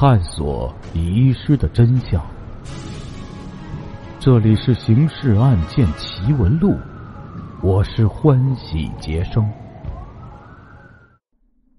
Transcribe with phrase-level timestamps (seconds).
[0.00, 2.26] 探索遗失的真相。
[4.18, 6.70] 这里是《刑事案件奇闻录》，
[7.62, 9.46] 我是欢喜杰生。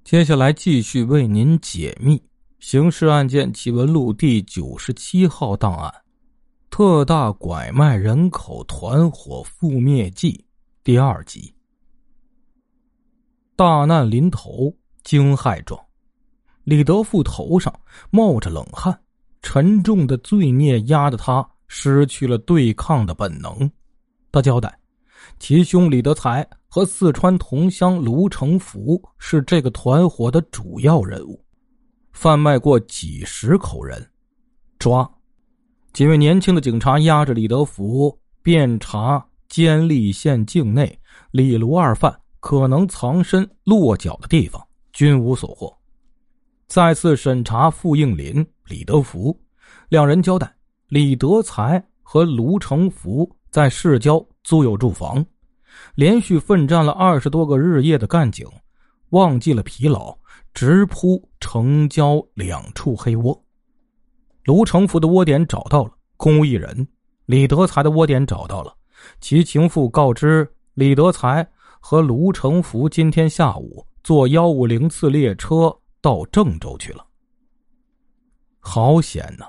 [0.04, 2.18] 接下来继续为您解密
[2.60, 5.92] 《刑事案件奇闻录》第九十七号档案：
[6.70, 10.46] 特大拐卖人口团伙覆灭记
[10.84, 11.56] 第二集。
[13.56, 15.84] 大难临头，惊骇状。
[16.64, 17.74] 李德富头上
[18.10, 18.98] 冒着冷汗，
[19.42, 23.70] 沉重的罪孽压得他失去了对抗的本能。
[24.32, 24.78] 他交代，
[25.40, 31.44] 其兄李德才和四川同乡卢成福是这个团伙的主要人物，
[32.14, 34.08] 贩卖过几十口人。
[34.78, 35.10] 抓！
[35.94, 40.98] 几位年轻的警察押着李德福，遍查监利县境内
[41.32, 45.76] 李卢二犯可能藏身落脚的地方，均无所获。
[46.72, 49.38] 再次审查傅应林、李德福
[49.90, 50.50] 两人，交代
[50.88, 55.26] 李德才和卢成福在市郊租有住房，
[55.96, 58.48] 连续奋战了二十多个日夜的干警
[59.10, 60.18] 忘记了疲劳，
[60.54, 63.38] 直扑城郊两处黑窝。
[64.46, 66.88] 卢成福的窝点找到了，空无一人；
[67.26, 68.74] 李德才的窝点找到了，
[69.20, 71.46] 其情妇告知李德才
[71.82, 75.78] 和卢成福今天下午坐幺五零次列车。
[76.02, 77.06] 到郑州去了。
[78.60, 79.46] 好险呐！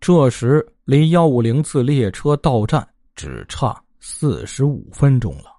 [0.00, 5.56] 这时离幺五零次列车到站只差四十五分钟了。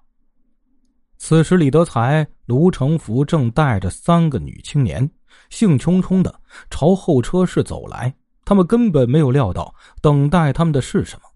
[1.16, 5.08] 此时，李德才、卢成福正带着三个女青年，
[5.50, 8.12] 兴冲冲的朝候车室走来。
[8.44, 11.28] 他们根本没有料到，等待他们的是什么？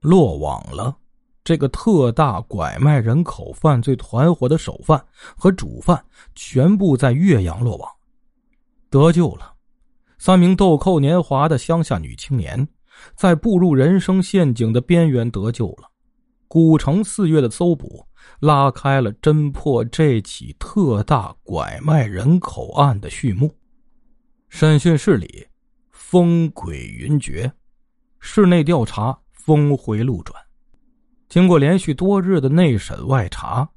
[0.00, 0.96] 落网了！
[1.44, 5.04] 这个特大拐卖人口犯罪团伙的首犯
[5.36, 6.02] 和主犯
[6.34, 7.90] 全部在岳阳落网。
[8.90, 9.54] 得救了，
[10.18, 12.66] 三名豆蔻年华的乡下女青年，
[13.14, 15.88] 在步入人生陷阱的边缘得救了。
[16.48, 18.04] 古城四月的搜捕，
[18.40, 23.54] 拉开了侦破这起特大拐卖人口案的序幕。
[24.48, 25.46] 审讯室里，
[25.92, 27.48] 风诡云谲，
[28.18, 30.36] 室内调查峰回路转。
[31.28, 33.70] 经过连续多日的内审外查，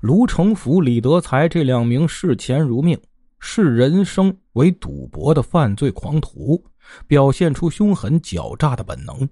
[0.00, 2.96] 卢成福、李德才这两名视钱如命。
[3.40, 6.62] 视人生为赌博的犯罪狂徒，
[7.06, 9.28] 表现出凶狠狡诈的本能，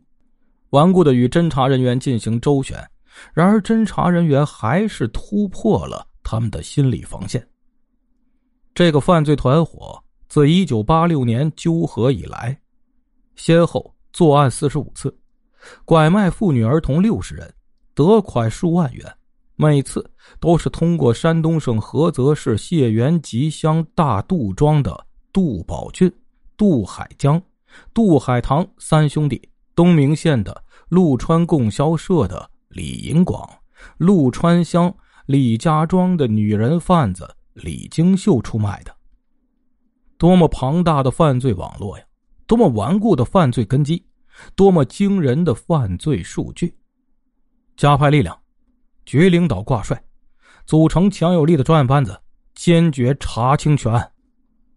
[0.71, 2.83] 顽固的与侦查人员进行周旋。
[3.33, 7.47] 然而，侦查人员还是突破了他们的心理防线。
[8.75, 12.59] 这个犯罪团伙自1986年纠合以来，
[13.35, 15.13] 先后作案四十五次，
[15.85, 17.53] 拐卖妇女儿童六十人，
[17.93, 19.18] 得款数万元。
[19.61, 20.09] 每次
[20.39, 26.09] 都是通过山东省菏泽市解元集乡大杜庄的杜宝俊、
[26.57, 27.43] 杜海江、
[27.93, 33.51] 杜海棠三兄弟，东明县的陆川供销社的李银广、
[33.97, 34.95] 陆川乡
[35.27, 38.95] 李家庄的女人贩子李金秀出卖的。
[40.17, 42.05] 多么庞大的犯罪网络呀！
[42.47, 44.07] 多么顽固的犯罪根基！
[44.55, 46.77] 多么惊人的犯罪数据！
[47.77, 48.39] 加派力量。
[49.09, 49.99] 局领导挂帅，
[50.67, 52.21] 组成强有力的专案班子，
[52.55, 54.13] 坚决查清全案。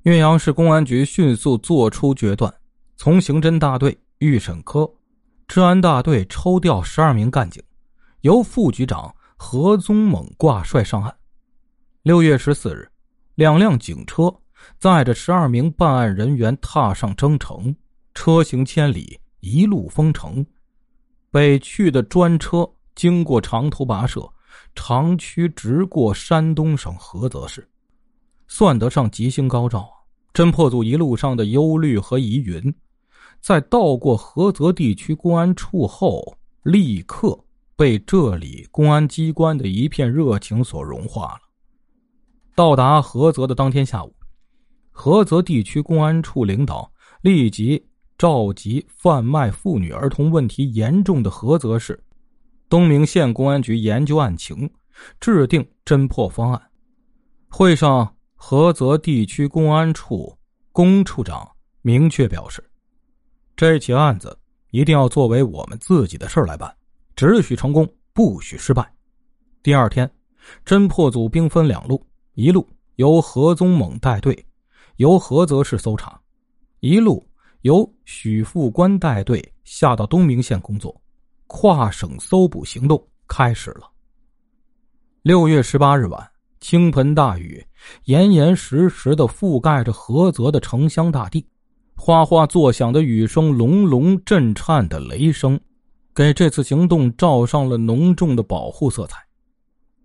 [0.03, 2.53] 岳阳市公安局迅速作出决断，
[2.95, 4.89] 从刑侦大队、预审科、
[5.49, 7.61] 治安大队抽调十二名干警，
[8.21, 11.13] 由副局长何宗猛挂帅上岸。
[12.03, 12.89] 六月十四日，
[13.35, 14.33] 两辆警车
[14.79, 17.75] 载着十二名办案人员踏上征程，
[18.13, 20.45] 车行千里，一路封城。
[21.31, 22.65] 北去的专车。
[22.95, 24.27] 经过长途跋涉，
[24.75, 27.67] 长驱直过山东省菏泽市，
[28.47, 29.95] 算得上吉星高照啊！
[30.33, 32.73] 侦破组一路上的忧虑和疑云，
[33.41, 37.37] 在到过菏泽地区公安处后，立刻
[37.75, 41.39] 被这里公安机关的一片热情所融化了。
[42.55, 44.13] 到达菏泽的当天下午，
[44.93, 46.91] 菏泽地区公安处领导
[47.21, 47.83] 立即
[48.17, 52.01] 召集贩卖妇女儿童问题严重的菏泽市。
[52.71, 54.71] 东明县公安局研究案情，
[55.19, 56.71] 制定侦破方案。
[57.49, 60.37] 会上，菏泽地区公安处
[60.71, 61.45] 龚处长
[61.81, 62.63] 明确表示，
[63.57, 64.39] 这起案子
[64.69, 66.73] 一定要作为我们自己的事来办，
[67.13, 68.89] 只许成功，不许失败。
[69.61, 70.09] 第二天，
[70.65, 72.01] 侦破组兵分两路：
[72.35, 72.65] 一路
[72.95, 74.45] 由何宗猛带队，
[74.95, 76.21] 由菏泽市搜查；
[76.79, 77.27] 一路
[77.63, 81.00] 由许副官带队下到东明县工作。
[81.53, 83.91] 跨省搜捕行动开始了。
[85.21, 86.31] 六月十八日晚，
[86.61, 87.61] 倾盆大雨
[88.05, 91.45] 严严实实的覆盖着菏泽的城乡大地，
[91.93, 95.59] 哗哗作响的雨声，隆隆震颤的雷声，
[96.15, 99.17] 给这次行动罩上了浓重的保护色彩。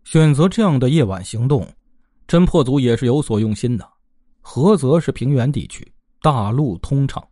[0.03, 1.65] 选择这样的夜晚行动，
[2.27, 3.89] 侦破组也是有所用心的。
[4.43, 5.91] 菏泽是平原地区，
[6.21, 7.25] 大路通畅，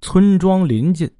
[0.00, 1.10] 村庄临近，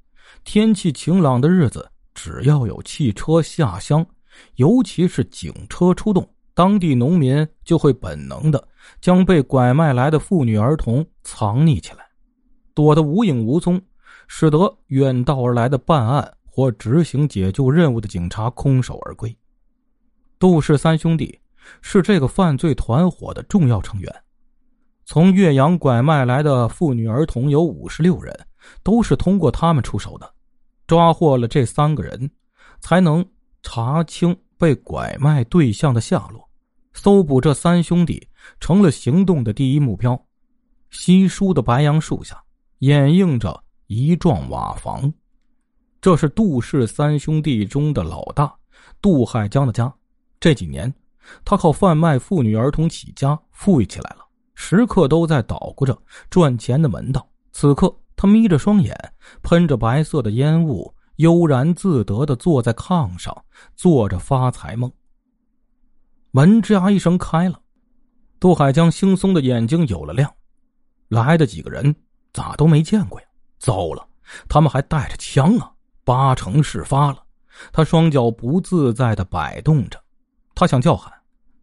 [0.45, 1.91] 天气晴朗的日子，
[2.23, 4.05] 只要有汽车下乡，
[4.53, 8.67] 尤其是警车出动，当地农民就会本能的
[9.01, 12.05] 将被拐卖来的妇女儿童藏匿起来。
[12.75, 13.81] 躲得无影无踪，
[14.27, 19.35] 使得远道而来的办案或执行解救任务的警察空手而归。
[20.37, 21.39] 杜氏三兄弟
[21.81, 24.15] 是这个犯罪团伙的重要成员。
[25.05, 28.45] 从岳阳拐卖来的妇女儿童有五十六人，
[28.83, 30.31] 都是通过他们出手的。
[30.91, 32.29] 抓获了这三个人，
[32.81, 33.25] 才能
[33.63, 36.49] 查清被拐卖对象的下落。
[36.91, 38.27] 搜捕这三兄弟
[38.59, 40.21] 成了行动的第一目标。
[40.89, 42.43] 稀疏的白杨树下。
[42.79, 45.13] 掩映着一幢瓦房，
[46.01, 48.53] 这是杜氏三兄弟中的老大
[49.01, 49.93] 杜海江的家。
[50.41, 50.93] 这几年，
[51.45, 55.97] 他靠贩卖妇女儿童起家，富裕起来了，时刻都在捣鼓着
[56.29, 57.25] 赚钱的门道。
[57.53, 58.95] 此刻，他眯着双眼，
[59.41, 63.35] 喷着白色的烟雾，悠然自得的坐在炕上，
[63.75, 64.91] 做着发财梦。
[66.29, 67.59] 门吱呀一声开了，
[68.39, 70.31] 杜海江惺忪的眼睛有了亮，
[71.07, 71.95] 来的几个人。
[72.31, 73.25] 咋都没见过呀！
[73.57, 74.07] 糟了，
[74.47, 75.71] 他们还带着枪啊！
[76.03, 77.23] 八成事发了。
[77.73, 79.99] 他双脚不自在的摆动着，
[80.53, 81.11] 他想叫喊，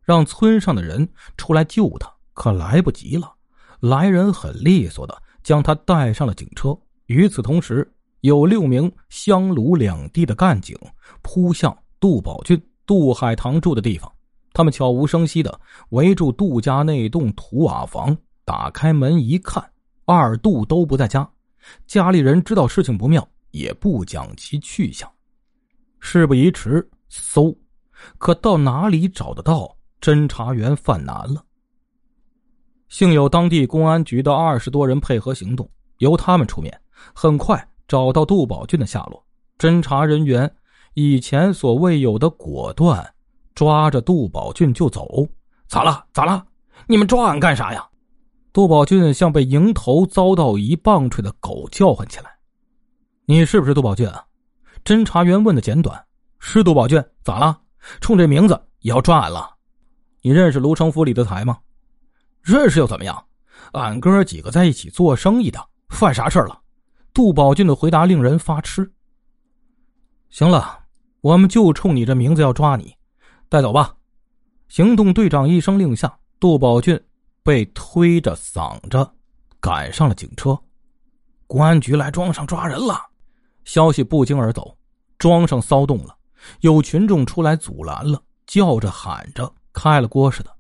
[0.02, 3.32] 让村上的人出来救他，可来不及了。
[3.78, 6.76] 来人很利索的将他带上了警车。
[7.06, 7.90] 与此同时，
[8.20, 10.76] 有六名湘鲁两地的干警
[11.23, 14.11] 扑向杜宝俊、杜海棠住的地方。
[14.52, 19.64] 他们悄无声息的围住杜家那栋土瓦房，打开门一看。
[20.05, 21.29] 二杜都不在家，
[21.87, 25.11] 家里人知道事情不妙，也不讲其去向。
[26.00, 27.55] 事不宜迟，搜，
[28.19, 29.76] 可到哪里找得到？
[30.00, 31.44] 侦查员犯难了。
[32.88, 35.69] 幸有当地公安局的二十多人配合行动，
[35.99, 36.81] 由他们出面，
[37.12, 39.23] 很快找到杜宝俊的下落。
[39.58, 40.50] 侦查人员
[40.94, 43.14] 以前所未有的果断，
[43.55, 45.26] 抓着杜宝俊就走。
[45.67, 46.05] 咋了？
[46.12, 46.44] 咋了？
[46.87, 47.87] 你们抓俺干啥呀？
[48.52, 52.31] 杜宝俊像被迎头遭到一棒槌的狗叫唤起来
[53.26, 54.25] ：“你是不是杜宝俊啊？”
[54.82, 56.02] 侦查员问的简短
[56.41, 57.61] ：“是杜宝俊，咋了？
[58.00, 59.50] 冲这名字也要抓俺了？
[60.23, 61.58] 你认识卢成福、李德才吗？
[62.43, 63.25] 认识又怎么样？
[63.73, 66.61] 俺哥几个在一起做生意的，犯啥事了？”
[67.12, 68.90] 杜宝俊的回答令人发痴。
[70.31, 70.79] 行了，
[71.20, 72.94] 我们就冲你这名字要抓你，
[73.49, 73.94] 带走吧。
[74.69, 77.00] 行动队长一声令下，杜宝俊。
[77.40, 79.11] 被推着搡着
[79.58, 80.58] 赶上了警车，
[81.46, 83.00] 公安局来庄上抓人了。
[83.64, 84.76] 消息不胫而走，
[85.17, 86.14] 庄上骚动了，
[86.61, 90.55] 有群众出来阻拦了，叫着喊着，开了锅似的。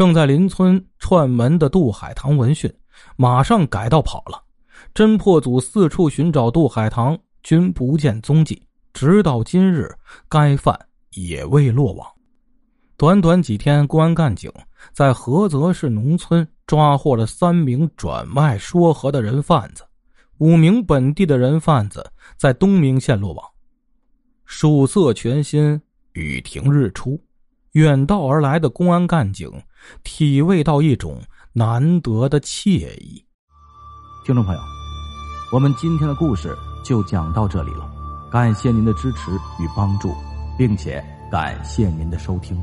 [0.00, 2.72] 正在邻村串门的杜海棠闻讯，
[3.16, 4.42] 马上改道跑了。
[4.94, 8.62] 侦破组四处寻找杜海棠，均不见踪迹。
[8.94, 9.94] 直到今日，
[10.26, 10.74] 该犯
[11.16, 12.08] 也未落网。
[12.96, 14.50] 短短几天，公安干警
[14.94, 19.84] 在菏泽市农村抓获了三名转卖说和的人贩子，
[20.38, 23.46] 五名本地的人贩子在东明县落网。
[24.46, 25.78] 曙色全新，
[26.14, 27.22] 雨停日出，
[27.72, 29.52] 远道而来的公安干警
[30.04, 31.20] 体味到一种
[31.52, 33.24] 难得的惬意。
[34.24, 34.60] 听众朋友，
[35.52, 37.90] 我们今天的故事就讲到这里了，
[38.30, 40.14] 感谢您的支持与帮助，
[40.58, 42.60] 并且感谢您的收听。